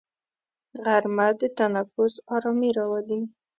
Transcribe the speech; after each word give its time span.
غرمه 0.83 1.27
د 1.39 1.41
تنفس 1.57 2.13
ارامي 2.35 2.69
راولي 2.77 3.21